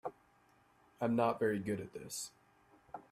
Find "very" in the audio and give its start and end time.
1.39-1.59